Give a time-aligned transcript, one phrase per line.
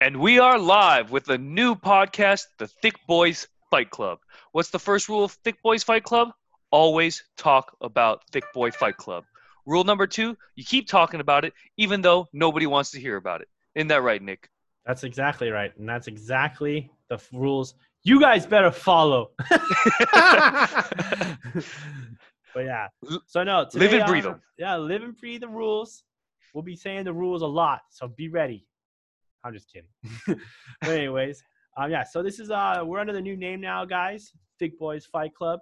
[0.00, 4.20] And we are live with a new podcast, The Thick Boys Fight Club.
[4.52, 6.28] What's the first rule of Thick Boys Fight Club?
[6.70, 9.24] Always talk about Thick Boy Fight Club.
[9.66, 13.40] Rule number two, you keep talking about it even though nobody wants to hear about
[13.40, 13.48] it.
[13.74, 14.48] Isn't that right, Nick?
[14.86, 15.76] That's exactly right.
[15.76, 17.74] And that's exactly the f- rules
[18.04, 19.32] you guys better follow.
[19.50, 19.66] but
[22.56, 22.86] yeah.
[23.26, 24.42] So no, Live and today, breathe uh, 'em.
[24.56, 26.04] Yeah, live and breathe the rules.
[26.54, 28.67] We'll be saying the rules a lot, so be ready.
[29.48, 29.88] I'm just kidding.
[30.82, 31.42] but anyways,
[31.76, 32.04] um, yeah.
[32.04, 34.32] So this is uh, we're under the new name now, guys.
[34.58, 35.60] Thick Boys Fight Club.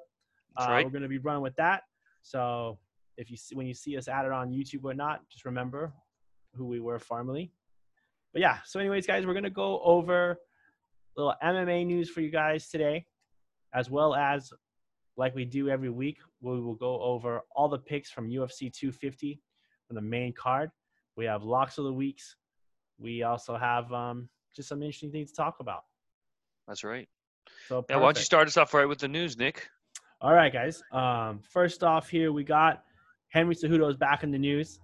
[0.56, 0.84] Uh, right.
[0.84, 1.82] We're gonna be running with that.
[2.22, 2.78] So
[3.16, 5.92] if you see, when you see us added on YouTube or not, just remember
[6.54, 7.52] who we were formerly.
[8.32, 8.58] But yeah.
[8.64, 10.36] So anyways, guys, we're gonna go over a
[11.16, 13.06] little MMA news for you guys today,
[13.72, 14.52] as well as
[15.16, 19.40] like we do every week, we will go over all the picks from UFC 250
[19.86, 20.70] from the main card.
[21.16, 22.36] We have locks of the weeks.
[22.98, 25.84] We also have um, just some interesting things to talk about.
[26.66, 27.08] That's right.
[27.68, 29.68] So Yeah, why don't you start us off right with the news, Nick?
[30.20, 30.82] All right, guys.
[30.92, 32.82] Um, first off, here we got
[33.28, 34.80] Henry Cejudo is back in the news.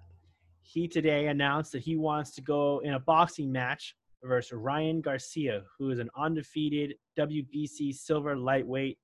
[0.62, 5.62] He today announced that he wants to go in a boxing match versus Ryan Garcia,
[5.78, 8.98] who is an undefeated WBC silver lightweight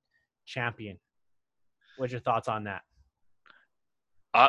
[0.47, 0.99] champion.
[1.97, 2.83] What's your thoughts on that?
[4.35, 4.49] Uh,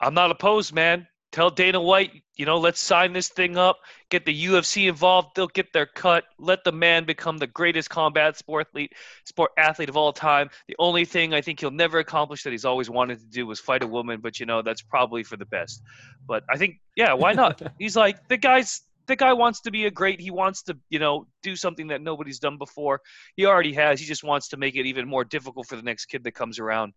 [0.00, 1.06] I'm not opposed, man.
[1.30, 3.80] Tell Dana White, you know, let's sign this thing up.
[4.08, 5.36] Get the UFC involved.
[5.36, 6.24] They'll get their cut.
[6.38, 8.94] Let the man become the greatest combat sport athlete,
[9.26, 10.48] sport athlete of all time.
[10.68, 13.60] The only thing I think he'll never accomplish that he's always wanted to do was
[13.60, 15.82] fight a woman, but you know that's probably for the best.
[16.26, 17.60] But I think, yeah, why not?
[17.78, 18.82] he's like the guy's.
[19.06, 20.20] The guy wants to be a great.
[20.20, 23.00] He wants to, you know, do something that nobody's done before.
[23.36, 24.00] He already has.
[24.00, 26.58] He just wants to make it even more difficult for the next kid that comes
[26.58, 26.92] around.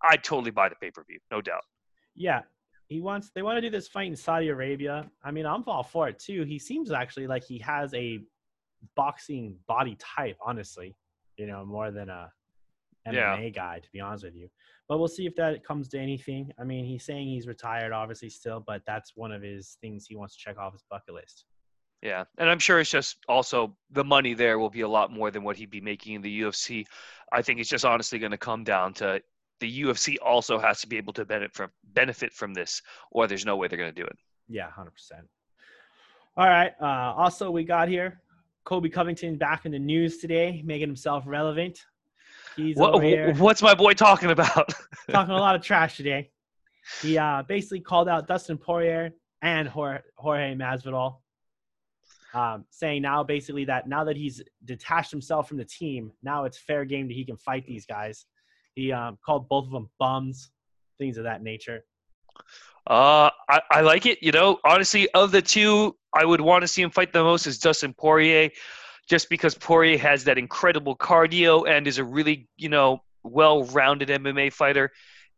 [0.00, 1.64] I totally buy the pay per view, no doubt.
[2.14, 2.42] Yeah,
[2.92, 3.30] he wants.
[3.34, 5.10] They want to do this fight in Saudi Arabia.
[5.24, 6.44] I mean, I'm all for it too.
[6.44, 8.20] He seems actually like he has a
[8.96, 10.36] boxing body type.
[10.44, 10.94] Honestly,
[11.36, 12.30] you know, more than a
[13.08, 13.48] MMA Yeah.
[13.50, 14.48] guy, to be honest with you.
[14.88, 16.52] But we'll see if that comes to anything.
[16.58, 20.16] I mean, he's saying he's retired, obviously, still, but that's one of his things he
[20.16, 21.46] wants to check off his bucket list.
[22.02, 25.30] Yeah, and I'm sure it's just also the money there will be a lot more
[25.30, 26.84] than what he'd be making in the UFC.
[27.32, 29.22] I think it's just honestly going to come down to
[29.62, 33.46] the UFC also has to be able to benefit from benefit from this, or there's
[33.46, 34.16] no way they're going to do it.
[34.48, 35.22] Yeah, hundred percent.
[36.36, 36.72] All right.
[36.80, 38.20] Uh, also, we got here
[38.64, 41.78] Colby Covington back in the news today, making himself relevant.
[42.56, 43.32] He's What, over here.
[43.34, 44.74] what's my boy talking about?
[45.10, 46.30] talking a lot of trash today.
[47.00, 49.12] He uh, basically called out Dustin Poirier
[49.42, 51.18] and Jorge, Jorge Masvidal,
[52.34, 56.58] um, saying now basically that now that he's detached himself from the team, now it's
[56.58, 58.26] fair game that he can fight these guys.
[58.74, 60.50] He um, called both of them bums,
[60.98, 61.84] things of that nature.
[62.86, 64.22] Uh, I, I like it.
[64.22, 67.46] You know, honestly, of the two, I would want to see him fight the most
[67.46, 68.50] is Dustin Poirier,
[69.08, 74.52] just because Poirier has that incredible cardio and is a really, you know, well-rounded MMA
[74.52, 74.90] fighter.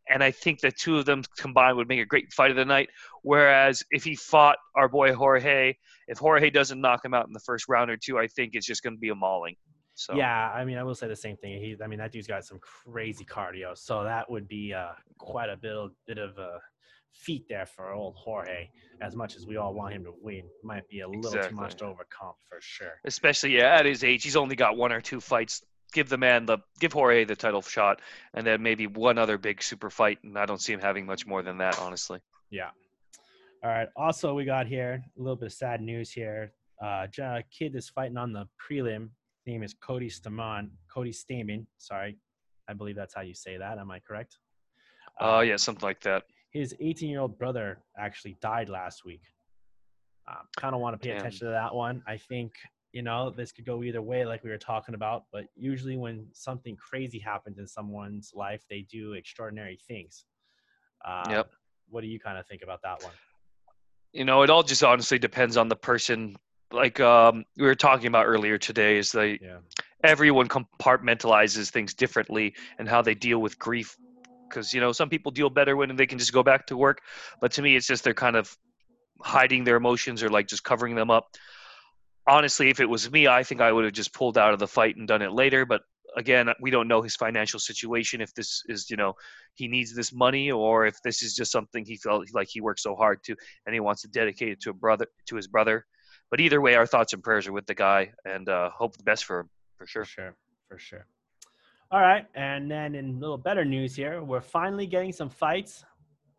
[0.09, 2.65] And I think the two of them combined would make a great fight of the
[2.65, 2.91] night.
[3.23, 5.75] Whereas if he fought our boy Jorge,
[6.09, 8.67] if Jorge doesn't knock him out in the first round or two, I think it's
[8.67, 9.57] just going to be a mauling.
[9.95, 11.61] So Yeah, I mean, I will say the same thing.
[11.61, 15.49] He, I mean, that dude's got some crazy cardio, so that would be uh, quite
[15.51, 16.59] a bit, of, bit of a
[17.13, 18.69] feat there for old Jorge.
[19.01, 21.77] As much as we all want him to win, might be a little too much
[21.77, 23.01] to overcome for sure.
[23.05, 25.63] especially yeah, at his age, he's only got one or two fights.
[25.93, 28.01] Give the man the give Jorge the title shot,
[28.33, 30.19] and then maybe one other big super fight.
[30.25, 32.19] And I don't see him having much more than that, honestly.
[32.51, 32.71] Yeah.
[33.63, 33.89] All right.
[33.97, 36.53] Also, we got here a little bit of sad news here.
[36.83, 39.11] Uh, j- kid is fighting on the prelim.
[39.47, 40.71] Name is Cody Stamann.
[40.93, 41.67] Cody Stamann.
[41.79, 42.17] Sorry,
[42.69, 43.79] I believe that's how you say that.
[43.79, 44.39] Am I correct?
[45.21, 46.25] Oh yeah, something like that.
[46.51, 49.23] His 18 year old brother actually died last week.
[50.29, 51.19] Um, kind of want to pay Damn.
[51.19, 52.03] attention to that one.
[52.07, 52.53] I think
[52.93, 55.25] you know this could go either way, like we were talking about.
[55.33, 60.25] But usually, when something crazy happens in someone's life, they do extraordinary things.
[61.05, 61.51] Uh, Yep.
[61.91, 63.13] What do you kind of think about that one?
[64.13, 66.37] You know, it all just honestly depends on the person.
[66.75, 69.59] Like um, we were talking about earlier today, is that Yeah.
[70.03, 73.97] everyone compartmentalizes things differently and how they deal with grief.
[74.49, 77.01] Because you know, some people deal better when they can just go back to work,
[77.41, 78.57] but to me, it's just they're kind of
[79.21, 81.29] hiding their emotions or like just covering them up.
[82.27, 84.69] Honestly, if it was me, I think I would have just pulled out of the
[84.69, 85.67] fight and done it later.
[85.67, 85.83] But
[86.17, 88.21] again, we don't know his financial situation.
[88.21, 89.15] If this is, you know,
[89.55, 92.81] he needs this money, or if this is just something he felt like he worked
[92.81, 93.37] so hard to,
[93.67, 95.85] and he wants to dedicate it to a brother, to his brother.
[96.31, 99.05] But either way, our thoughts and prayers are with the guy, and uh, hope the
[99.05, 100.05] best for him for sure.
[100.05, 100.37] For sure.
[100.69, 101.07] For sure.
[101.91, 102.27] All right.
[102.35, 105.85] And then in a little better news here, we're finally getting some fights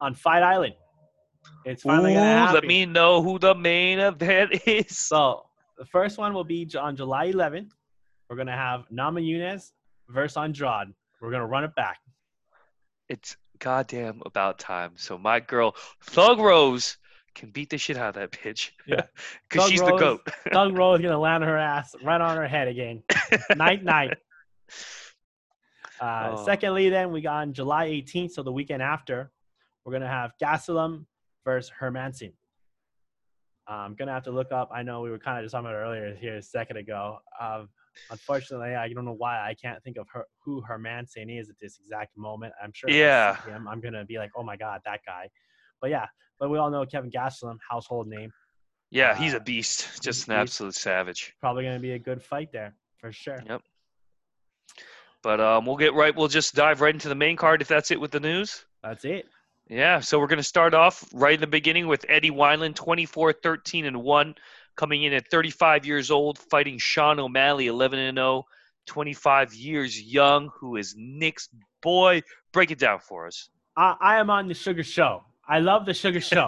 [0.02, 0.74] on Fight Island.
[1.64, 4.98] It's finally Ooh, let me know who the main event is.
[4.98, 5.46] So
[5.78, 7.72] the first one will be on July 11th.
[8.30, 9.72] We're gonna have Namajunas
[10.10, 10.94] versus Andrade.
[11.22, 12.00] We're gonna run it back.
[13.10, 14.94] It's goddamn about time.
[14.96, 16.98] So my girl Thug Rose
[17.36, 18.72] can beat the shit out of that bitch.
[18.88, 19.02] Yeah.
[19.50, 20.22] because she's Rose- the goat.
[20.54, 23.04] Thug Rose is gonna land her ass right on her head again.
[23.56, 24.18] night night.
[26.02, 26.46] Uh, Oh.
[26.46, 29.32] Secondly, then we got on July 18th, so the weekend after,
[29.86, 31.06] we're gonna have Gastelum
[31.46, 32.34] versus Hermansson.
[33.68, 34.70] I'm gonna have to look up.
[34.74, 37.20] I know we were kind of just talking about it earlier here a second ago.
[37.40, 37.70] Um,
[38.12, 41.80] unfortunately, I don't know why I can't think of her, who Hermansson is at this
[41.80, 42.54] exact moment.
[42.62, 42.90] I'm sure.
[42.90, 43.42] if I see Yeah.
[43.46, 45.30] him, I'm gonna be like, oh my god, that guy.
[45.82, 46.06] But yeah,
[46.40, 48.32] but we all know Kevin Gastelum, household name.
[48.92, 50.02] Yeah, he's Uh, a beast.
[50.04, 50.42] Just an beast.
[50.42, 51.34] absolute savage.
[51.42, 53.42] Probably gonna be a good fight there for sure.
[53.48, 53.62] Yep.
[55.24, 56.16] But um, we'll get right.
[56.16, 58.64] We'll just dive right into the main card if that's it with the news.
[58.84, 59.26] That's it.
[59.68, 63.34] Yeah, so we're going to start off right in the beginning with Eddie Wineland, 24
[63.34, 64.36] 13 and 1,
[64.76, 68.46] coming in at 35 years old, fighting Sean O'Malley, 11 and 0,
[68.86, 71.50] 25 years young, who is Nick's
[71.82, 72.22] boy.
[72.52, 73.50] Break it down for us.
[73.76, 75.24] I, I am on the Sugar Show.
[75.48, 76.48] I love the Sugar Show.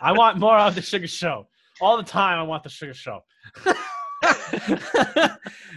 [0.00, 1.46] I want more of the Sugar Show.
[1.80, 3.20] All the time, I want the Sugar Show.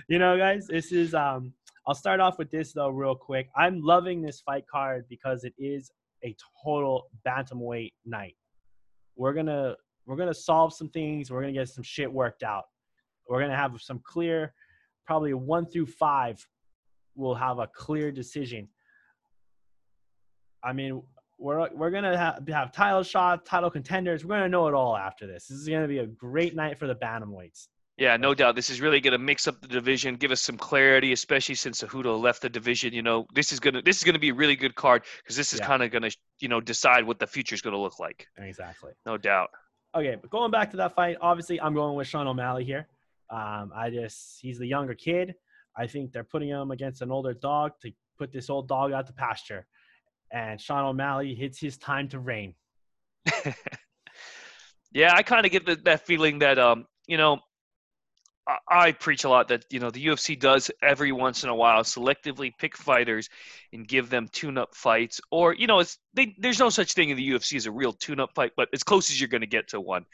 [0.08, 1.14] you know, guys, this is.
[1.14, 1.54] um.
[1.88, 3.50] I'll start off with this though, real quick.
[3.56, 5.90] I'm loving this fight card because it is
[6.26, 8.36] a total bantamweight night.
[9.16, 9.76] We're gonna
[10.06, 11.32] we're gonna solve some things.
[11.32, 12.66] We're gonna get some shit worked out.
[13.30, 14.54] We're gonna have some clear,
[15.06, 16.46] probably one through five.
[17.16, 18.68] We'll have a clear decision.
[20.62, 21.02] I mean,
[21.38, 24.26] we're we're gonna have, have title shots, title contenders.
[24.26, 25.48] We're gonna know it all after this.
[25.48, 27.68] This is gonna be a great night for the bantamweights.
[27.98, 28.56] Yeah, no doubt.
[28.56, 31.82] This is really going to mix up the division, give us some clarity, especially since
[31.82, 32.94] Cejudo left the division.
[32.94, 35.52] You know, this is gonna this is gonna be a really good card because this
[35.52, 35.66] is Yeah.
[35.66, 38.28] kind of gonna you know decide what the future is gonna look like.
[38.38, 38.92] Exactly.
[39.06, 39.50] No doubt.
[39.96, 42.88] Okay, but going back to that fight, obviously I'm going with Sean O'Malley here.
[43.32, 45.34] Um, I just he's the younger kid.
[45.76, 49.08] I think they're putting him against an older dog to put this old dog out
[49.08, 49.66] to pasture.
[50.32, 52.54] And Sean O'Malley hits his time to reign.
[54.92, 57.40] Yeah, I kind of get the, that feeling that um, you know,
[58.48, 61.56] I, I preach a lot that you know the UFC does every once in a
[61.56, 63.30] while selectively pick fighters
[63.74, 67.18] and give them tune-up fights, or you know, it's they, there's no such thing in
[67.18, 69.68] the UFC as a real tune-up fight, but as close as you're going to get
[69.70, 70.06] to one.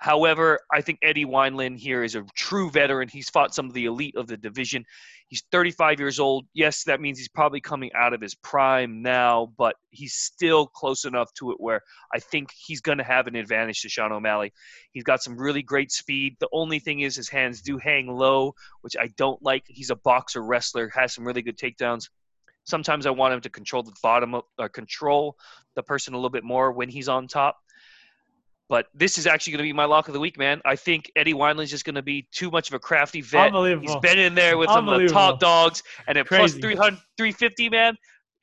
[0.00, 3.08] However, I think Eddie Wineland here is a true veteran.
[3.08, 4.84] He's fought some of the elite of the division.
[5.28, 6.46] He's 35 years old.
[6.52, 11.04] Yes, that means he's probably coming out of his prime now, but he's still close
[11.04, 11.80] enough to it where
[12.12, 14.52] I think he's going to have an advantage to Sean O'Malley.
[14.92, 16.36] He's got some really great speed.
[16.40, 19.64] The only thing is his hands do hang low, which I don't like.
[19.66, 22.08] He's a boxer wrestler, has some really good takedowns.
[22.64, 25.36] Sometimes I want him to control the bottom, of, uh, control
[25.76, 27.56] the person a little bit more when he's on top.
[28.68, 30.62] But this is actually going to be my lock of the week, man.
[30.64, 33.52] I think Eddie Wineland's just going to be too much of a crafty vet.
[33.82, 36.60] He's been in there with some of the top dogs, and at plus Crazy.
[36.60, 37.94] 300, 350, man,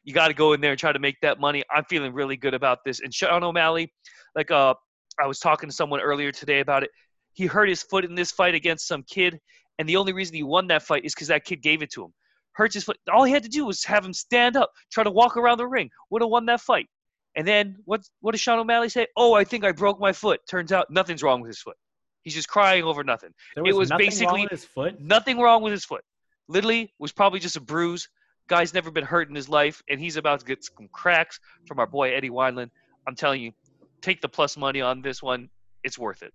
[0.03, 1.63] you got to go in there and try to make that money.
[1.73, 2.99] I'm feeling really good about this.
[3.01, 3.91] And Sean O'Malley,
[4.35, 4.75] like uh,
[5.19, 6.91] I was talking to someone earlier today about it.
[7.33, 9.39] He hurt his foot in this fight against some kid,
[9.79, 12.05] and the only reason he won that fight is because that kid gave it to
[12.05, 12.13] him.
[12.53, 12.97] Hurts his foot.
[13.11, 15.67] All he had to do was have him stand up, try to walk around the
[15.67, 15.89] ring.
[16.11, 16.87] Would have won that fight.
[17.35, 18.01] And then what?
[18.19, 19.07] What does Sean O'Malley say?
[19.15, 20.41] Oh, I think I broke my foot.
[20.49, 21.77] Turns out nothing's wrong with his foot.
[22.23, 23.31] He's just crying over nothing.
[23.55, 24.99] There it was nothing wrong basically- with his foot.
[24.99, 26.03] Nothing wrong with his foot.
[26.47, 28.09] Literally was probably just a bruise.
[28.47, 31.79] Guy's never been hurt in his life, and he's about to get some cracks from
[31.79, 32.69] our boy Eddie Wineland.
[33.07, 33.53] I'm telling you,
[34.01, 35.49] take the plus money on this one.
[35.83, 36.33] It's worth it.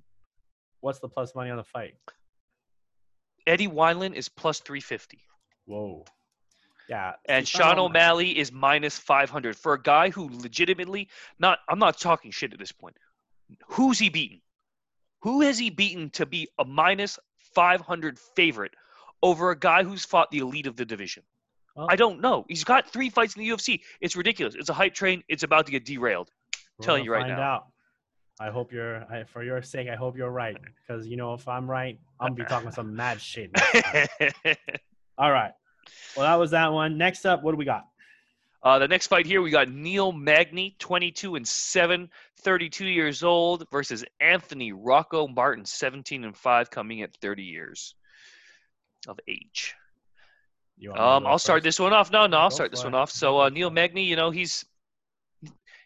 [0.80, 1.94] What's the plus money on the fight?
[3.46, 5.20] Eddie Wineland is plus 350,
[5.66, 6.04] Whoa.
[6.88, 7.14] Yeah.
[7.24, 11.58] and Sean O'Malley- is minus 500 for a guy who legitimately not.
[11.68, 12.96] I'm not talking shit at this point.
[13.68, 14.40] Who's he beaten?
[15.22, 17.18] Who has he beaten to be a minus
[17.54, 18.74] 500 favorite
[19.22, 21.22] over a guy who's fought the elite of the division?
[21.88, 22.46] I don't know.
[22.48, 23.80] He's got three fights in the UFC.
[24.00, 24.54] It's ridiculous.
[24.54, 25.22] It's a hype train.
[25.28, 26.30] It's about to get derailed.
[26.78, 27.42] we're telling you right find now.
[27.42, 27.66] Out.
[28.40, 29.02] I hope you're.
[29.12, 30.56] I, for your sake, I hope you're right.
[30.86, 33.50] Because you know, if I'm right, I'm gonna be talking some mad shit.
[35.18, 35.52] All right.
[36.16, 36.98] Well, that was that one.
[36.98, 37.86] Next up, what do we got?
[38.66, 43.64] uh, the next fight here, we got Neil Magny, 22 and 7, 32 years old,
[43.70, 47.94] versus Anthony Rocco Martin, 17 and 5, coming at 30 years
[49.06, 49.76] of age.
[50.90, 51.64] Um, I'll start first?
[51.64, 52.10] this one off.
[52.10, 53.10] No, no, I'll Go start this for one off.
[53.12, 53.74] So uh, Neil it.
[53.74, 54.64] Magny, you know, he's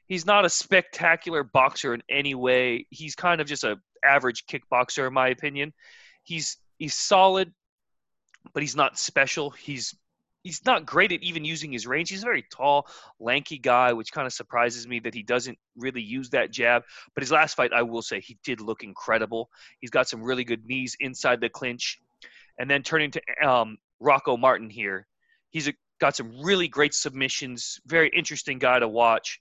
[0.06, 2.86] he's not a spectacular boxer in any way.
[2.88, 5.74] He's kind of just a average kickboxer, in my opinion.
[6.24, 7.52] He's he's solid,
[8.52, 9.50] but he's not special.
[9.50, 9.94] He's
[10.42, 12.10] he's not great at even using his range.
[12.10, 12.86] He's a very tall,
[13.18, 16.84] lanky guy, which kind of surprises me that he doesn't really use that jab.
[17.14, 19.50] But his last fight, I will say, he did look incredible.
[19.80, 22.00] He's got some really good knees inside the clinch.
[22.58, 25.06] And then turning to um, Rocco Martin here,
[25.50, 27.80] he's a, got some really great submissions.
[27.86, 29.40] Very interesting guy to watch.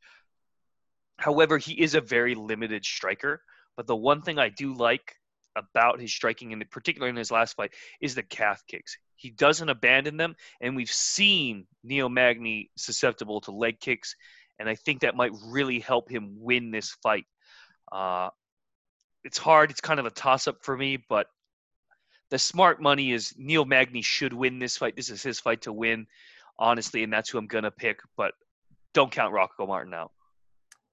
[1.18, 3.41] However, he is a very limited striker.
[3.75, 5.15] But the one thing I do like
[5.56, 8.98] about his striking, in particular in his last fight, is the calf kicks.
[9.15, 14.15] He doesn't abandon them, and we've seen Neil Magny susceptible to leg kicks,
[14.60, 17.25] and I think that might really help him win this fight.
[17.91, 18.29] Uh,
[19.24, 19.72] it's hard.
[19.72, 21.27] It's kind of a toss-up for me, but
[22.29, 24.96] the smart money is Neil Magny should win this fight.
[24.96, 26.08] This is his fight to win,
[26.58, 28.00] honestly, and that's who I'm gonna pick.
[28.15, 28.34] But
[28.94, 30.12] don't count Rocco Martin out.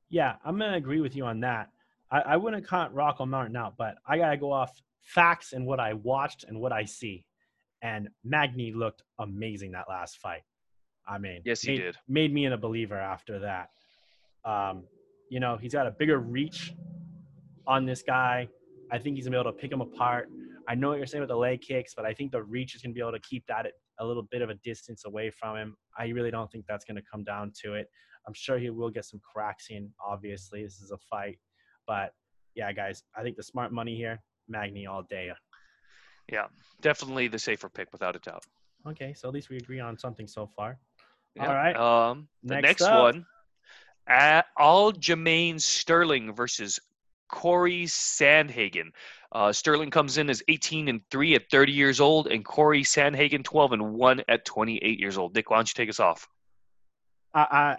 [0.09, 1.71] Yeah, I'm gonna agree with you on that.
[2.11, 4.73] I, I wouldn't count Rocco Martin out, but I gotta go off
[5.03, 7.25] facts and what I watched and what I see
[7.83, 10.43] and Magny looked amazing that last fight.
[11.09, 11.97] I mean, yes, he made, did.
[12.09, 13.71] Made me in a believer after that.
[14.45, 14.85] Um,
[15.31, 16.75] you know, he's got a bigger reach
[17.67, 18.49] on this guy.
[18.91, 20.31] I think he's gonna be able to pick him apart.
[20.69, 22.83] I know what you're saying with the leg kicks, but I think the reach is
[22.83, 25.57] gonna be able to keep that at a little bit of a distance away from
[25.57, 25.77] him.
[25.97, 27.89] I really don't think that's gonna come down to it.
[28.27, 29.91] I'm sure he will get some cracks in.
[30.05, 31.39] Obviously, this is a fight,
[31.87, 32.13] but
[32.55, 35.31] yeah, guys, I think the smart money here, Magny all day.
[36.31, 36.47] Yeah,
[36.81, 38.45] definitely the safer pick without a doubt.
[38.87, 40.79] Okay, so at least we agree on something so far.
[41.35, 41.49] Yeah.
[41.49, 41.77] All right.
[41.77, 43.27] Um, the Next next, one,
[44.07, 46.81] at Aljamain Sterling versus
[47.29, 48.91] Cory Sandhagen.
[49.33, 53.43] Uh, Sterling comes in as 18 and three at 30 years old, and Cory Sandhagen
[53.45, 55.35] 12 and one at 28 years old.
[55.35, 56.29] Dick, why don't you take us off?
[57.35, 57.77] I, I,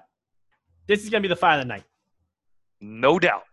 [0.87, 1.83] this is gonna be the fight of the night,
[2.79, 3.43] No doubt.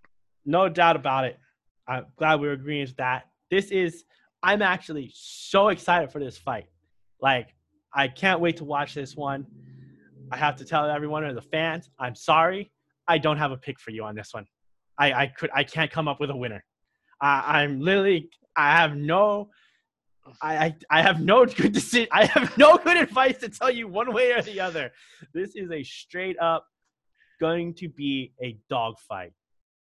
[0.44, 1.38] No doubt about it.
[1.86, 3.24] I'm glad we're agreeing with that.
[3.50, 4.04] This is.
[4.42, 6.66] I'm actually so excited for this fight.
[7.18, 7.54] Like,
[7.94, 9.46] I can't wait to watch this one.
[10.30, 12.70] I have to tell everyone and the fans, I'm sorry,
[13.06, 14.46] I don't have a pick for you on this one.
[14.98, 16.64] I, I could, I can't come up with a winner.
[17.20, 19.50] I, I'm literally, I have no,
[20.42, 22.08] I, I, I have no good decision.
[22.12, 24.92] I have no good advice to tell you one way or the other.
[25.32, 26.66] This is a straight up
[27.40, 29.32] going to be a dogfight,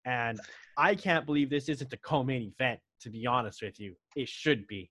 [0.10, 0.40] and
[0.78, 2.80] I can't believe this isn't the co-main event.
[3.02, 4.90] To be honest with you, it should be.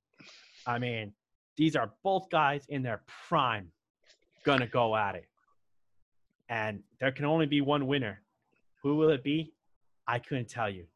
[0.67, 1.13] I mean,
[1.59, 3.71] these are both guys in their prime,
[4.47, 5.27] gonna go at it,
[6.49, 8.23] and there can only be one winner.
[8.83, 9.53] Who will it be?
[10.07, 10.87] I couldn't tell you.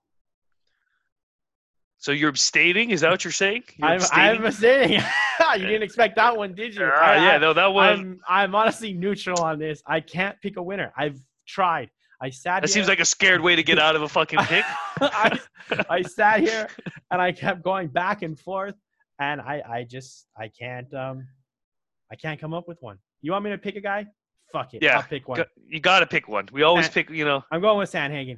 [1.98, 2.90] So you're abstaining?
[2.90, 3.64] Is that what you're saying?
[3.76, 5.00] You're I'm, I'm abstaining?
[5.56, 6.84] you didn't expect that one, did you?
[6.84, 7.98] Uh, I- yeah, no, that was.
[7.98, 9.82] I'm I'm honestly neutral on this.
[9.86, 10.92] I can't pick a winner.
[10.96, 11.90] I've tried.
[12.22, 12.62] I sat.
[12.62, 14.64] That here, seems like a scared way to get out of a fucking pick.
[15.00, 15.38] I,
[15.90, 16.68] I sat here
[17.10, 18.76] and I kept going back and forth,
[19.18, 21.26] and I I just I can't um
[22.12, 22.98] I can't come up with one.
[23.22, 24.06] You want me to pick a guy?
[24.52, 24.82] Fuck it.
[24.82, 25.44] Yeah, I'll pick one.
[25.66, 26.48] You got to pick one.
[26.52, 26.90] We always Eh.
[26.90, 28.36] pick, you know, I'm going with Sandhagen.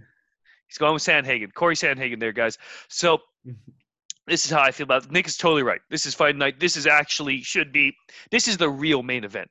[0.68, 1.52] he's going with Sandhagen.
[1.52, 2.56] Cory Sandhagen there, guys.
[2.88, 3.18] So
[4.26, 5.10] this is how I feel about it.
[5.10, 5.80] Nick is totally right.
[5.90, 6.60] This is fight night.
[6.60, 7.94] This is actually should be
[8.30, 9.50] this is the real main event.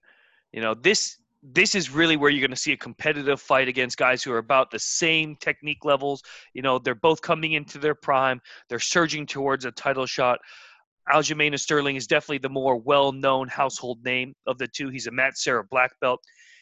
[0.53, 3.97] You know, this this is really where you're going to see a competitive fight against
[3.97, 6.23] guys who are about the same technique levels.
[6.53, 8.41] You know, they're both coming into their prime.
[8.69, 10.39] They're surging towards a title shot.
[11.11, 14.89] Aljamain Sterling is definitely the more well-known household name of the two.
[14.89, 16.21] He's a Matt Serra black belt.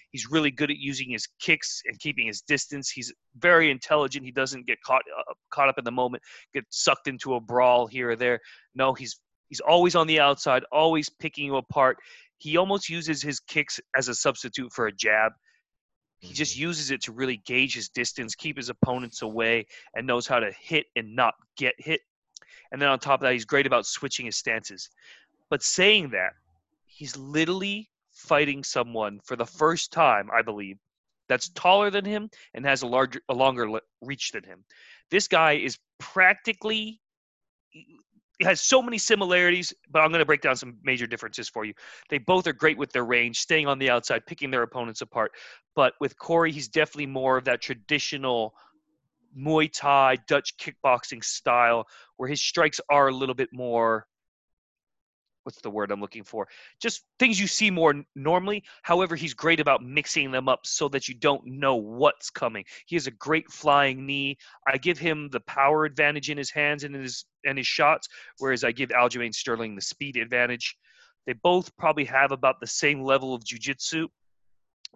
[0.10, 2.90] He's really good at using his kicks and keeping his distance.
[2.90, 4.26] He's very intelligent.
[4.26, 6.24] He doesn't get caught uh, caught up in the moment,
[6.54, 8.40] get sucked into a brawl here or there.
[8.76, 11.98] No, he's he's always on the outside, always picking you apart.
[12.42, 15.34] He almost uses his kicks as a substitute for a jab.
[16.18, 16.64] He just mm-hmm.
[16.64, 20.52] uses it to really gauge his distance, keep his opponents away, and knows how to
[20.60, 22.02] hit and not get hit.
[22.72, 24.90] And then on top of that, he's great about switching his stances.
[25.52, 26.32] But saying that,
[26.88, 30.80] he's literally fighting someone for the first time, I believe,
[31.30, 34.64] that's taller than him and has a larger, a longer reach than him.
[35.12, 37.02] This guy is practically
[38.42, 41.64] he has so many similarities, but I'm going to break down some major differences for
[41.64, 41.76] you.
[42.10, 45.32] They both are great with their range, staying on the outside, picking their opponents apart.
[45.76, 48.56] But with Cory, he's definitely more of that traditional
[49.38, 51.86] Muay Thai, Dutch kickboxing style,
[52.18, 54.08] where his strikes are a little bit more.
[55.44, 56.48] What's the word I'm looking for?
[56.82, 58.64] Just things you see more normally.
[58.84, 62.64] However, he's great about mixing them up so that you don't know what's coming.
[62.86, 64.38] He has a great flying knee.
[64.68, 68.08] I give him the power advantage in his hands and in his and his shots,
[68.38, 70.76] whereas I give Aljamain Sterling the speed advantage.
[71.26, 74.08] They both probably have about the same level of jujitsu,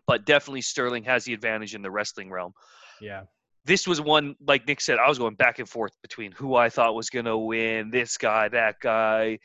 [0.08, 2.54] but definitely Sterling has the advantage in the wrestling realm
[3.02, 3.24] Yeah.
[3.66, 6.70] this was one like Nick said, I was going back and forth between who I
[6.70, 9.40] thought was gonna win, this guy, that guy.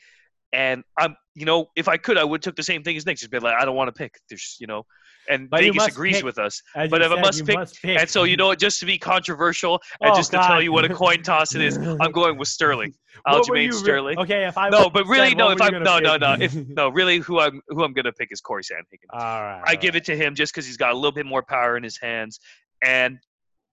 [0.53, 3.17] And I'm, you know, if I could, I would took the same thing as Nick.
[3.17, 4.13] Just be like, I don't want to pick.
[4.29, 4.83] There's, you know,
[5.29, 6.25] and But Vegas agrees pick.
[6.25, 6.61] with us.
[6.75, 7.97] As But if I must pick- must pick.
[7.99, 8.59] And so, you know what?
[8.59, 11.61] Just to be controversial and Oh, just to tell you what a coin toss it
[11.61, 12.93] is, I'm going with Sterling.
[13.27, 14.19] Aljamain you re- Sterling.
[14.19, 15.51] Okay, if I No, but really, said, no.
[15.51, 16.35] If I'm no, no, no.
[16.39, 19.05] If no, really, who I'm who I'm gonna pick is Cory Sandhagen.
[19.13, 21.43] all right, I give it to him just because he's got a little bit more
[21.43, 22.39] power in his hands,
[22.83, 23.19] and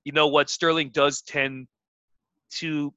[0.05, 0.51] you know what?
[0.51, 1.67] Sterling does tend
[2.59, 2.93] to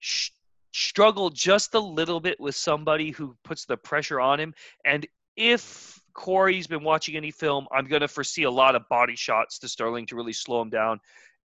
[0.00, 0.30] sh-
[0.72, 4.54] struggle just a little bit with somebody who puts the pressure on him.
[4.84, 5.06] And
[5.36, 9.58] if Cory's been watching any film, I'm going to foresee a lot of body shots
[9.60, 11.00] to Sterling to really slow him down.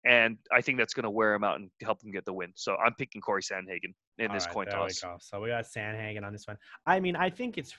[0.06, 2.52] And I think that's going to wear him out and help him get the win.
[2.56, 5.00] So I'm picking Corey Sandhagen in All this right, coin we toss.
[5.02, 5.18] go.
[5.20, 6.58] So we got Sandhagen on this one.
[6.86, 7.76] I mean, I think it's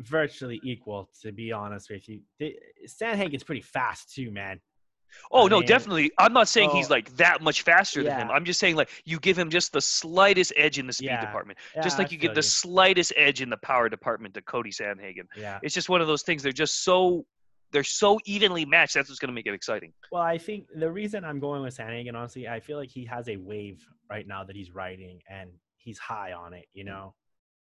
[0.00, 2.20] virtually equal, to be honest with you.
[2.86, 4.60] Sandhagen's pretty fast too, man.
[5.32, 6.10] Oh I no, mean, definitely.
[6.18, 8.30] I'm not saying he's like that much faster than him.
[8.30, 11.20] I'm just saying like you give him just the slightest edge in the speed Yeah.
[11.24, 14.34] department, Yeah, just I like you give feel the slightest edge in the power department
[14.34, 15.26] to Cody Sandhagen.
[15.36, 15.58] Yeah.
[15.62, 16.42] It's just one of those things.
[16.42, 17.26] They're just so
[17.72, 18.94] they're so evenly matched.
[18.94, 19.92] That's what's going to make it exciting.
[20.12, 23.28] Well, I think the reason I'm going with Sandhagen, honestly, I feel like he has
[23.28, 26.66] a wave right now that he's riding, and he's high on it.
[26.74, 27.14] You know.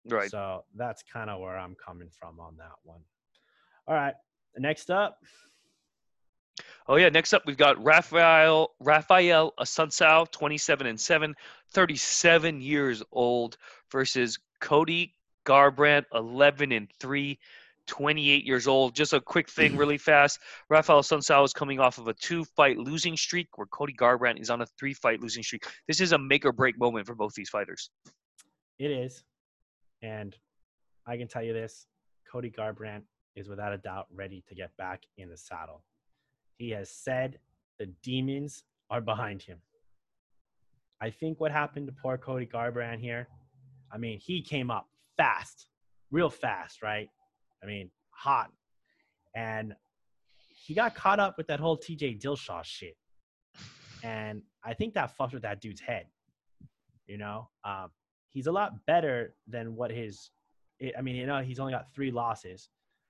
[0.08, 0.30] Right.
[0.30, 3.02] So that's kind of where I'm coming from on that one.
[3.86, 4.14] All right.
[4.56, 5.18] Next up,
[6.88, 7.08] Oh yeah.
[7.08, 11.34] Next up, we've got Rafael Rafael Assunção, 27 and 7,
[11.72, 13.56] 37 years old,
[13.90, 15.14] versus Cody
[15.46, 17.38] Garbrandt, 11 and 3.
[17.86, 18.94] 28 years old.
[18.94, 20.38] Just a quick thing, really fast.
[20.68, 24.62] Rafael Assunção is coming off of a two-fight losing streak, where Cody Garbrandt is on
[24.62, 25.64] a three-fight losing streak.
[25.88, 27.90] This is a make or break moment for both these fighters.
[28.78, 29.24] it is,
[30.00, 30.36] and
[31.06, 31.86] I can tell you this:
[32.30, 33.02] Cody Garbrandt
[33.34, 35.82] is without a doubt ready to get back in the saddle.
[36.62, 37.40] He has said
[37.80, 39.58] the demons are behind him.
[41.00, 43.26] I think what happened to poor Cody Garbrandt here,
[43.92, 45.66] I mean, he came up fast,
[46.12, 47.08] real fast, right?
[47.64, 48.52] I mean, hot.
[49.34, 49.74] And
[50.50, 52.96] he got caught up with that whole TJ Dillashaw shit.
[54.04, 56.06] And I think that fucked with that dude's head.
[57.08, 57.90] You know, um,
[58.28, 60.30] he's a lot better than what his.
[60.96, 62.68] I mean, you know, he's only got three losses,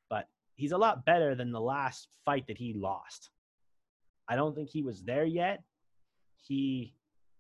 [0.09, 3.29] but he's a lot better than the last fight that he lost.
[4.33, 5.63] I don't think he was there yet.
[6.39, 6.95] He,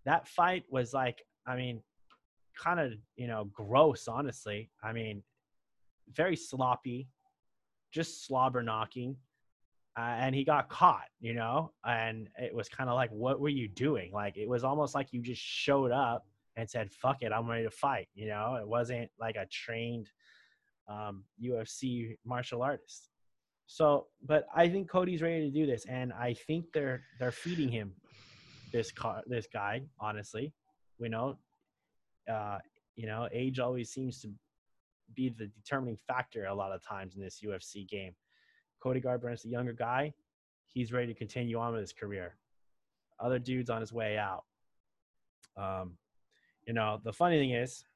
[0.04, 1.80] that fight was like, I mean,
[2.62, 4.70] kind of, you know, gross, honestly.
[4.82, 5.22] I mean,
[6.12, 7.08] very sloppy,
[7.92, 9.16] just slobber knocking.
[9.98, 13.48] Uh, and he got caught, you know, and it was kind of like, what were
[13.48, 14.12] you doing?
[14.12, 16.26] Like, it was almost like you just showed up
[16.56, 18.56] and said, fuck it, I'm ready to fight, you know?
[18.60, 20.10] It wasn't like a trained
[20.88, 23.08] um, UFC martial artist.
[23.72, 27.70] So, but I think Cody's ready to do this, and I think they're they're feeding
[27.70, 27.94] him
[28.70, 29.80] this car this guy.
[29.98, 30.52] Honestly,
[30.98, 31.38] we know,
[32.30, 32.58] uh,
[32.96, 34.28] you know, age always seems to
[35.14, 38.14] be the determining factor a lot of times in this UFC game.
[38.82, 40.12] Cody Garbrandt's a younger guy;
[40.66, 42.36] he's ready to continue on with his career.
[43.20, 44.44] Other dude's on his way out.
[45.56, 45.96] Um,
[46.66, 47.86] you know, the funny thing is,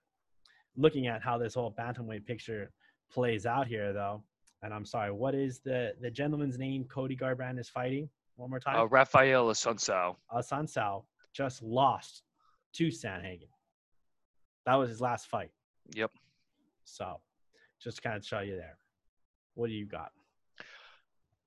[0.75, 2.73] looking at how this whole bantamweight picture
[3.11, 4.23] plays out here, though
[4.63, 8.09] and I'm sorry, what is the the gentleman's name Cody Garbrandt is fighting?
[8.37, 8.89] One more Uh, time.
[8.89, 10.17] Rafael Assunção.
[10.31, 12.23] Uh, Assunção just lost
[12.75, 13.49] to Sandhagen.
[14.67, 15.51] That was his last fight.
[15.95, 16.11] Yep.
[16.85, 17.21] So,
[17.81, 18.77] just to kind of show you there.
[19.55, 20.13] What do you got?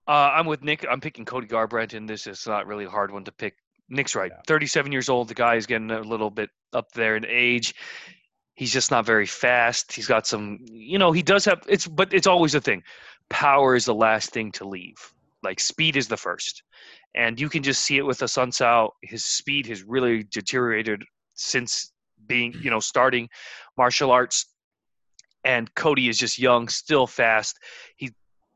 [0.08, 0.86] Uh, I'm with Nick.
[0.90, 2.26] I'm picking Cody Garbrandt in this.
[2.26, 3.56] It's not really a hard one to pick.
[3.90, 4.32] Nick's right.
[4.34, 4.42] Yeah.
[4.48, 5.28] 37 years old.
[5.28, 7.76] The guy is getting a little bit up there in age.
[8.60, 9.94] He's just not very fast.
[9.94, 12.84] He's got some, you know, he does have it's, but it's always a thing.
[13.30, 14.98] Power is the last thing to leave.
[15.42, 16.64] Like speed is the first,
[17.16, 18.90] and you can just see it with Sun Assunção.
[19.02, 21.94] His speed has really deteriorated since
[22.28, 23.30] being, you know, starting
[23.78, 24.48] martial arts.
[25.46, 27.58] And Cody is just young, still fast.
[27.96, 28.12] He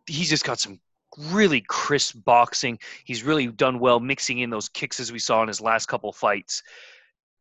[0.05, 0.81] he's just got some
[1.31, 2.77] really crisp boxing.
[3.05, 6.11] He's really done well mixing in those kicks as we saw in his last couple
[6.11, 6.61] fights.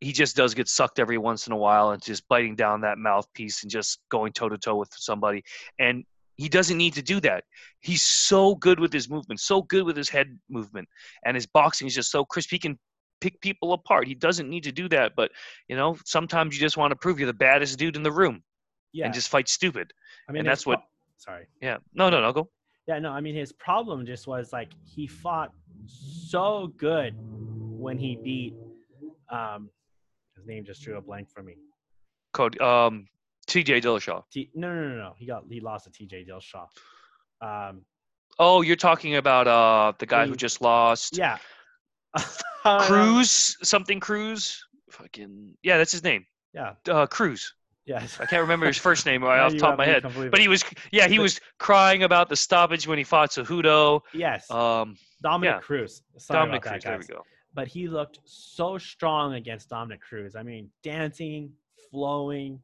[0.02, 2.98] He just does get sucked every once in a while and just biting down that
[2.98, 5.42] mouthpiece and just going toe to toe with somebody.
[5.78, 6.04] And
[6.36, 7.44] he doesn't need to do that.
[7.80, 10.88] He's so good with his movement, so good with his head movement,
[11.24, 12.50] and his boxing is just so crisp.
[12.50, 12.76] He can
[13.20, 14.08] pick people apart.
[14.08, 15.30] He doesn't need to do that, but
[15.68, 18.42] you know, sometimes you just want to prove you're the baddest dude in the room
[18.92, 19.92] Yeah, and just fight stupid.
[20.28, 20.86] I mean, and that's what- pro-
[21.18, 21.46] Sorry.
[21.60, 21.76] Yeah.
[21.94, 22.32] No, no, no.
[22.32, 22.50] Go.
[22.88, 25.52] Yeah, no, I mean his problem just was like he fought
[25.86, 28.54] so good when he beat
[29.30, 29.70] um
[30.42, 31.54] his name just drew a blank for me.
[32.32, 32.58] Cody.
[32.58, 33.06] Um,
[33.46, 33.80] T.J.
[33.80, 34.22] Dillashaw.
[34.32, 35.14] T- no, no, no, no.
[35.18, 36.66] He got he lost to TJ Dillashaw.
[37.40, 37.82] Um
[38.38, 41.16] Oh, you're talking about uh the guy who just lost.
[41.16, 41.38] yeah.
[42.80, 44.64] Cruz, something Cruz.
[44.90, 46.24] Fucking yeah, that's his name.
[46.54, 46.74] Yeah.
[46.88, 47.54] Uh, Cruz.
[47.84, 48.18] Yes.
[48.20, 50.04] I can't remember his first name right off the top of my head.
[50.30, 54.00] But he was, yeah, he was crying about the stoppage when he fought Cejudo.
[54.14, 54.48] yes.
[54.50, 55.60] Um, Dominick yeah.
[55.60, 56.02] Cruz.
[56.18, 56.82] Sorry Dominick Cruz.
[56.82, 57.22] that, There we go.
[57.54, 60.36] But he looked so strong against Dominick Cruz.
[60.36, 61.52] I mean, dancing,
[61.90, 62.60] flowing,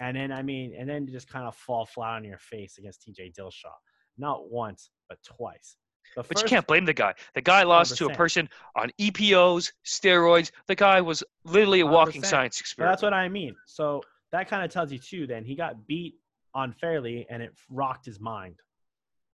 [0.00, 3.06] and then I mean, and then just kind of fall flat on your face against
[3.06, 3.72] TJ Dillashaw.
[4.18, 5.76] Not once, but twice.
[6.16, 7.14] The But you can't blame the guy.
[7.34, 10.50] The guy lost to a person on EPOs, steroids.
[10.66, 12.26] The guy was literally a walking 100%.
[12.26, 12.92] science experiment.
[12.92, 13.54] that's what I mean.
[13.66, 15.26] So that kind of tells you too.
[15.26, 16.14] Then he got beat
[16.54, 18.56] unfairly, and it rocked his mind,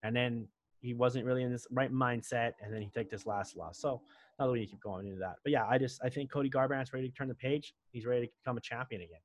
[0.03, 0.49] and then
[0.81, 3.79] he wasn't really in this right mindset, and then he took this last loss.
[3.79, 4.01] So
[4.41, 6.51] not we need to keep going into that, but yeah, I just I think Cody
[6.51, 7.75] Garbrandt's ready to turn the page.
[7.93, 9.21] He's ready to become a champion again.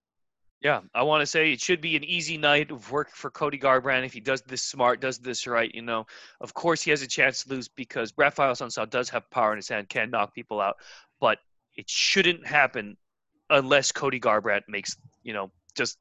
[0.62, 3.58] Yeah, I want to say it should be an easy night of work for Cody
[3.60, 5.74] Garbrandt if he does this smart, does this right.
[5.74, 6.06] You know,
[6.42, 9.58] of course he has a chance to lose because Rafael Assunção does have power in
[9.58, 10.76] his hand, can knock people out,
[11.20, 11.40] but
[11.76, 12.98] it shouldn't happen
[13.50, 15.98] unless Cody Garbrandt makes you know just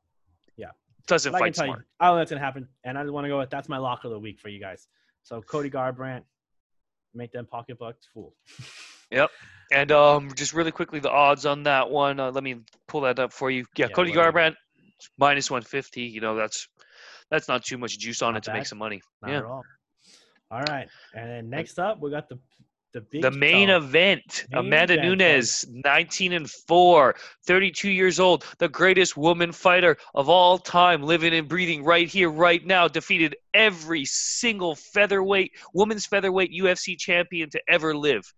[0.57, 0.71] Yeah.
[1.07, 1.81] doesn't But I fight tell smart.
[1.81, 3.69] you, I don't know that's gonna happen, and I just want to go with that's
[3.69, 4.89] my lock of the week for you guys.
[5.25, 6.23] So Cody Garbrandt,
[7.13, 8.09] make them pocketbooks
[9.15, 9.27] full.
[9.73, 12.21] And um, just really quickly, the odds on that one.
[12.21, 13.65] Uh, let me pull that up for you.
[13.77, 14.39] Yeah, Yeah, Cody what are they?
[14.39, 14.55] Garbrandt
[15.19, 16.03] minus one fifty.
[16.03, 16.69] You know that's
[17.31, 19.01] that's not too much juice on Not it to make some money.
[19.23, 19.43] Not Yeah.
[19.43, 19.63] all.
[20.51, 22.39] All right, and then next up we got the
[22.95, 28.45] the big the main event Main amanda event, nunes 19 and 4 32 years old
[28.59, 33.35] the greatest woman fighter of all time living and breathing right here right now defeated
[33.53, 38.33] every single featherweight women's featherweight ufc champion to ever live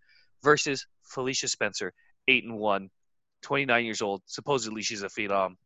[0.46, 1.92] versus felicia spencer
[2.28, 2.90] 8 and 1
[3.42, 5.56] 29 years old supposedly she's a phenom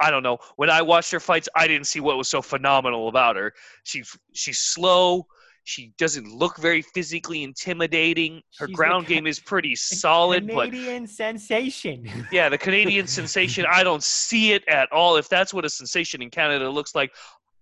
[0.00, 0.38] I don't know.
[0.54, 3.52] When I watched her fights, I didn't see what was so phenomenal about her.
[3.82, 5.26] She she's slow.
[5.64, 8.40] She doesn't look very physically intimidating.
[8.58, 9.74] Her She's ground ca- game is pretty
[10.04, 12.06] solid, but Canadian sensation.
[12.30, 15.16] yeah, the Canadian sensation, I don't see it at all.
[15.16, 17.10] If that's what a sensation in Canada looks like,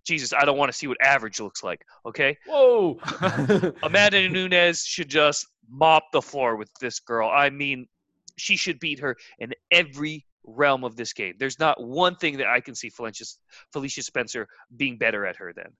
[0.07, 1.85] Jesus, I don't want to see what average looks like.
[2.07, 2.99] Okay, Whoa.
[3.83, 7.29] Amanda Nunes should just mop the floor with this girl.
[7.29, 7.87] I mean,
[8.37, 11.35] she should beat her in every realm of this game.
[11.39, 13.25] There's not one thing that I can see Felicia,
[13.73, 15.73] Felicia Spencer being better at her than.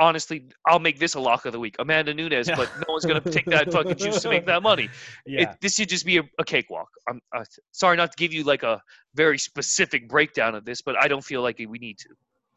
[0.00, 1.76] Honestly, I'll make this a lock of the week.
[1.78, 4.88] Amanda Nunes, but no one's going to take that fucking juice to make that money.
[5.24, 5.42] yeah.
[5.42, 6.88] It, this should just be a, a cakewalk.
[7.08, 8.82] I'm uh, sorry not to give you like a
[9.14, 12.08] very specific breakdown of this, but I don't feel like we need to.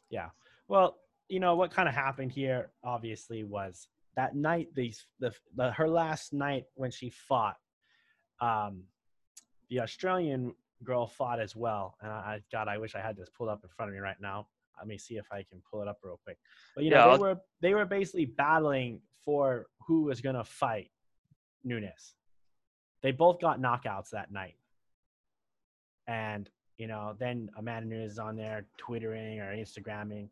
[0.10, 0.30] Yeah.
[0.68, 0.98] Well,
[1.30, 5.88] you know what kind of happened here obviously was that night these the, the her
[5.90, 7.58] last night when she fought
[8.40, 8.84] um
[9.70, 10.54] the Australian
[10.84, 13.60] girl fought as well and I, I god I wish I had this pulled up
[13.64, 14.48] in front of me right now.
[14.78, 16.38] Let me see if I can pull it up real quick.
[16.76, 20.44] But you know Yeah, they were they were basically battling for who was going to
[20.44, 20.90] fight
[21.64, 22.14] Nunes.
[23.04, 24.56] They both got knockouts that night.
[26.08, 30.30] And you know, then Amanda Nunes is on there twittering or Instagramming.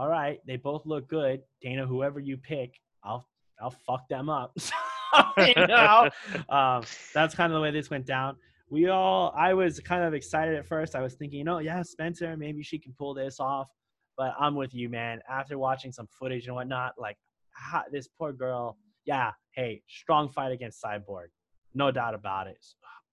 [0.00, 1.42] All right, they both look good.
[1.60, 3.28] Dana, whoever you pick, I'll
[3.60, 4.56] I'll fuck them up.
[5.36, 6.08] you know,
[6.48, 8.36] um, that's kind of the way this went down.
[8.70, 10.94] We all, I was kind of excited at first.
[10.94, 13.68] I was thinking, you know, yeah, Spencer, maybe she can pull this off.
[14.16, 15.20] But I'm with you, man.
[15.28, 17.18] After watching some footage and whatnot, like
[17.54, 21.26] ha, this poor girl, yeah, hey, strong fight against Cyborg,
[21.74, 22.64] no doubt about it.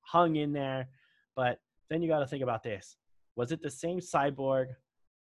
[0.03, 0.87] Hung in there,
[1.35, 2.95] but then you got to think about this:
[3.35, 4.67] was it the same Cyborg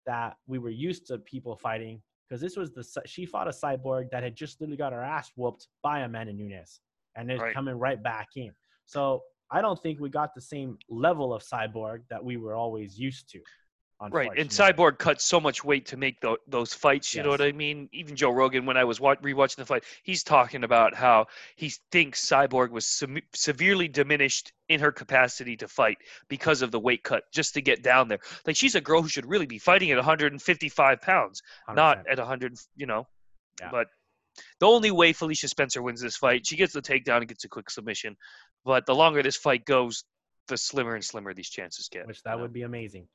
[0.05, 2.01] that we were used to people fighting?
[2.27, 5.31] Because this was the she fought a Cyborg that had just literally got her ass
[5.35, 6.81] whooped by Amanda Nunes,
[7.15, 7.53] and is Right.
[7.53, 8.51] coming right back in.
[8.85, 12.99] So I don't think we got the same level of Cyborg that we were always
[12.99, 13.41] used to.
[14.11, 14.49] Right, and.
[14.49, 17.15] Cyborg cut so much weight to make tho- those fights.
[17.15, 17.87] You know what I mean?
[17.93, 21.71] Even Joe Rogan, when I was wa- rewatching the fight, he's talking about how he
[21.91, 22.85] thinks Cyborg was
[23.33, 27.83] severely diminished in her capacity to fight because of the weight cut, just to get
[27.83, 28.19] down there.
[28.45, 31.41] Like she's a girl who should really be fighting at 155 pounds,
[31.73, 32.11] not 100%.
[32.11, 32.57] at 100.
[32.75, 33.07] You know,
[33.61, 33.69] Yeah.
[33.71, 33.87] but
[34.59, 37.49] the only way Felicia Spencer wins this fight, she gets the takedown and gets a
[37.49, 38.17] quick submission.
[38.65, 40.03] But the longer this fight goes,
[40.47, 42.05] the slimmer and slimmer these chances get.
[42.05, 42.41] which you that know?
[42.41, 43.07] would be amazing.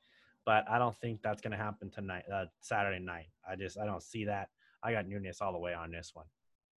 [0.45, 3.27] But I don't think that's going to happen tonight, uh, Saturday night.
[3.49, 4.49] I just I don't see that.
[4.83, 6.25] I got Nunes all the way on this one.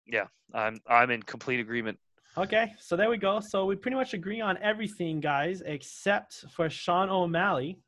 [0.06, 1.98] Yeah, I'm I'm in complete agreement.
[2.36, 3.40] Okay, so there we go.
[3.40, 7.78] So we pretty much agree on everything, guys, except for Sean O'Malley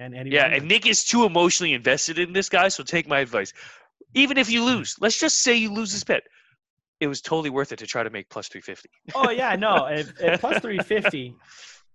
[0.00, 0.30] and Eddie.
[0.30, 3.52] Yeah, and Nick is too emotionally invested in this guy, so take my advice.
[4.14, 6.22] Even if you lose, let's just say you lose this bet.
[7.00, 8.90] It was totally worth it to try to make plus 350.
[9.14, 11.36] oh yeah, no, if, if plus three fifty,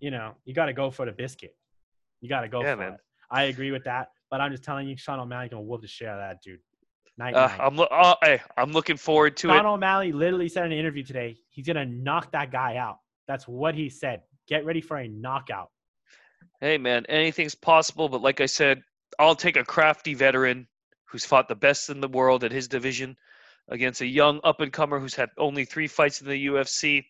[0.00, 1.54] you know, you got to go for the biscuit.
[2.24, 2.92] You got to go Yeah, for man.
[2.94, 3.00] it.
[3.30, 6.08] I agree with that, but I'm just telling you, Sean O'Malley gonna whoop the shit
[6.08, 6.58] out of that dude.
[7.18, 7.60] Night, Uh, night.
[7.60, 9.58] I'm lo- uh, hey, I'm looking forward to Sean it.
[9.58, 12.96] Sean O'Malley literally said in an interview today, he's gonna knock that guy out.
[13.28, 14.22] That's what he said.
[14.48, 15.70] Get ready for a knockout.
[16.62, 18.82] Hey man, anything's possible, but like I said,
[19.18, 20.66] I'll take a crafty veteran
[21.04, 23.18] who's fought the best in the world at his division
[23.68, 27.04] against a young up and comer who's had only three fights in the UFC.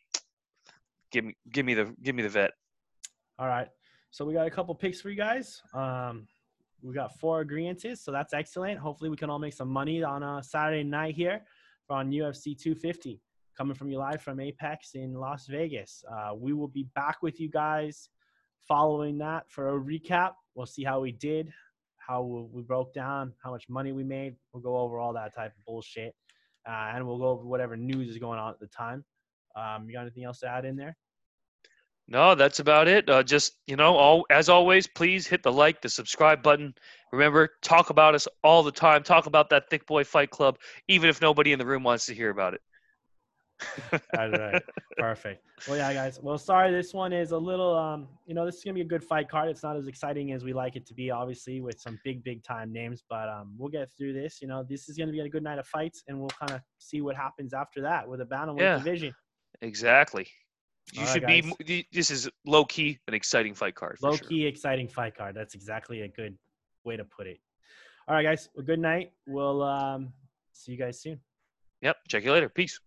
[1.13, 2.51] Give me, give me the, give me the vet.
[3.39, 3.69] All right.
[4.15, 5.61] So we got a couple picks for you guys.
[5.75, 6.29] Um,
[6.83, 8.79] we got four agreements, so that's excellent.
[8.79, 11.43] Hopefully, we can all make some money on a Saturday night here
[11.91, 13.21] on UFC 250,
[13.59, 16.05] coming from you live from Apex in Las Vegas.
[16.09, 18.09] Uh, we will be back with you guys
[18.69, 20.35] following that for a recap.
[20.55, 21.53] We'll see how we did,
[21.97, 24.37] how we broke down, how much money we made.
[24.53, 26.15] We'll go over all that type of bullshit,
[26.69, 29.05] uh, and we'll go over whatever news is going on at the time.
[29.57, 30.97] Um, you got anything else to add in there?
[32.07, 33.09] No, that's about it.
[33.09, 36.75] Uh, just you know, all as always, please hit the like, the subscribe button.
[37.13, 39.03] Remember, talk about us all the time.
[39.03, 42.15] Talk about that Thick Boy Fight Club, even if nobody in the room wants to
[42.15, 42.61] hear about it.
[44.19, 44.63] all right,
[44.99, 45.43] perfect.
[45.67, 46.21] Well, yeah, guys.
[46.21, 47.75] Well, sorry, this one is a little.
[47.75, 49.49] Um, you know, this is gonna be a good fight card.
[49.49, 52.43] It's not as exciting as we like it to be, obviously, with some big, big
[52.43, 53.03] time names.
[53.09, 54.43] But um, we'll get through this.
[54.43, 56.61] You know, this is gonna be a good night of fights, and we'll kind of
[56.79, 58.77] see what happens after that with a bantamweight Yeah.
[58.77, 59.15] division.
[59.63, 60.27] Exactly.
[60.93, 61.87] You All should be.
[61.93, 63.99] This is low key an exciting fight card.
[64.03, 64.29] Low sure.
[64.29, 65.35] key, exciting fight card.
[65.35, 66.37] That's exactly a good
[66.85, 67.39] way to put it.
[68.07, 68.49] All right, guys.
[68.55, 69.13] Well, good night.
[69.27, 70.13] We'll um,
[70.53, 71.19] see you guys soon.
[71.83, 71.97] Yep.
[72.09, 72.49] Check you later.
[72.49, 72.79] Peace.